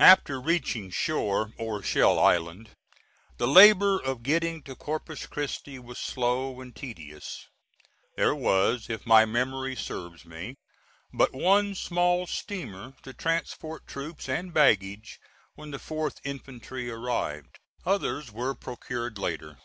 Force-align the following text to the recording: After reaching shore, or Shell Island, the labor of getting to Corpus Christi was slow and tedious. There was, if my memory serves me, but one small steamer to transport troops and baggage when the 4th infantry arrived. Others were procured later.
After 0.00 0.40
reaching 0.40 0.90
shore, 0.90 1.52
or 1.56 1.84
Shell 1.84 2.18
Island, 2.18 2.70
the 3.36 3.46
labor 3.46 3.96
of 3.96 4.24
getting 4.24 4.60
to 4.64 4.74
Corpus 4.74 5.24
Christi 5.28 5.78
was 5.78 6.00
slow 6.00 6.60
and 6.60 6.74
tedious. 6.74 7.46
There 8.16 8.34
was, 8.34 8.90
if 8.90 9.06
my 9.06 9.24
memory 9.24 9.76
serves 9.76 10.24
me, 10.24 10.56
but 11.12 11.32
one 11.32 11.76
small 11.76 12.26
steamer 12.26 12.94
to 13.04 13.12
transport 13.12 13.86
troops 13.86 14.28
and 14.28 14.52
baggage 14.52 15.20
when 15.54 15.70
the 15.70 15.78
4th 15.78 16.16
infantry 16.24 16.90
arrived. 16.90 17.60
Others 17.86 18.32
were 18.32 18.56
procured 18.56 19.16
later. 19.16 19.58